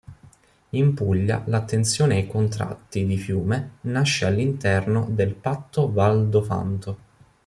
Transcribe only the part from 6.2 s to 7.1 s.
d’Ofanto.